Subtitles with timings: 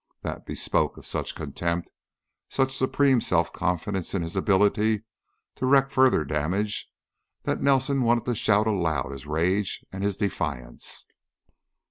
[0.23, 1.91] That bespoke such contempt,
[2.47, 5.03] such supreme self confidence in his ability
[5.57, 6.89] to wreak further damage,
[7.43, 11.05] that Nelson wanted to shout aloud his rage and his defiance.